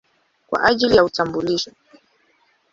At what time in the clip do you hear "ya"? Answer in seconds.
0.95-1.03